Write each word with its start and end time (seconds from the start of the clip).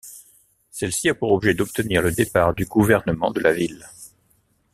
Celle-ci 0.71 1.09
a 1.09 1.13
pour 1.13 1.31
objet 1.31 1.53
d'obtenir 1.53 2.01
le 2.01 2.11
départ 2.11 2.55
du 2.55 2.65
gouvernement 2.65 3.29
de 3.29 3.39
la 3.39 3.53
ville. 3.53 3.85